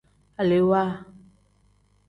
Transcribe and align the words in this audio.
Alewaa. 0.41 0.89